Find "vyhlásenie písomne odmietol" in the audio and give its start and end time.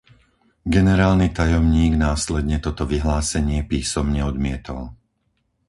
2.93-4.81